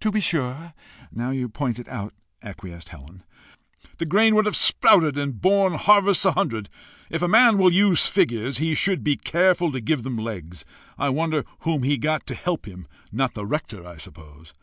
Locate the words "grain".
4.06-4.34